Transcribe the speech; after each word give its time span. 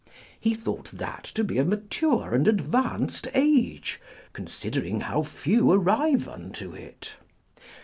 He 0.39 0.55
thought 0.55 0.89
that 0.93 1.25
to 1.35 1.43
be 1.43 1.59
a 1.59 1.63
mature 1.63 2.33
and 2.33 2.47
advanced 2.47 3.27
age, 3.35 4.01
considering 4.33 5.01
how 5.01 5.21
few 5.21 5.69
arrive 5.71 6.27
unto 6.27 6.73
it. 6.73 7.17